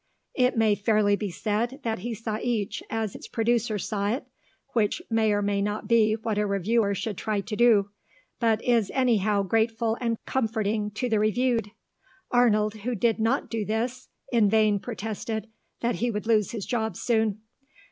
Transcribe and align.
It 0.33 0.57
may 0.57 0.73
fairly 0.73 1.15
be 1.15 1.29
said 1.29 1.79
that 1.83 1.99
he 1.99 2.15
saw 2.15 2.39
each 2.41 2.81
as 2.89 3.13
its 3.13 3.27
producer 3.27 3.77
saw 3.77 4.09
it, 4.09 4.25
which 4.73 4.99
may 5.11 5.31
or 5.31 5.43
may 5.43 5.61
not 5.61 5.87
be 5.87 6.13
what 6.15 6.39
a 6.39 6.47
reviewer 6.47 6.95
should 6.95 7.19
try 7.19 7.39
to 7.41 7.55
do, 7.55 7.91
but 8.39 8.63
is 8.63 8.89
anyhow 8.95 9.43
grateful 9.43 9.95
and 10.01 10.17
comforting 10.25 10.89
to 10.95 11.07
the 11.07 11.19
reviewed. 11.19 11.69
Arnold, 12.31 12.73
who 12.77 12.95
did 12.95 13.19
not 13.19 13.47
do 13.47 13.63
this, 13.63 14.09
in 14.31 14.49
vain 14.49 14.79
protested 14.79 15.51
that 15.81 15.97
he 15.97 16.09
would 16.09 16.25
lose 16.25 16.49
his 16.49 16.65
job 16.65 16.97
soon. 16.97 17.41